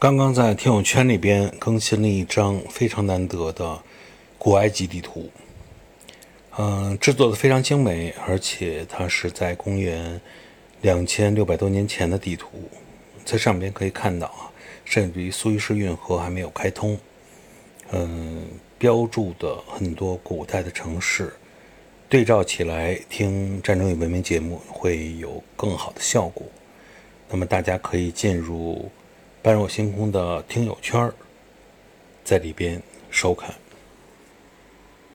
[0.00, 3.78] 刚刚在听友圈里边更新了一张非常难得的
[4.38, 5.30] 古埃及地图，
[6.56, 10.18] 嗯，制作的非常精美，而且它是在公元
[10.80, 12.48] 两千六百多年前的地图，
[13.26, 14.48] 在上边可以看到啊，
[14.86, 16.98] 甚至于苏伊士运河还没有开通，
[17.90, 18.46] 嗯，
[18.78, 21.30] 标注的很多古代的城市，
[22.08, 26.46] 对照起来听《战争与文明》节目会有更好的效果。
[27.28, 28.90] 那么大家可以进入。
[29.42, 31.10] 般若星空的听友圈
[32.22, 33.54] 在里边收看。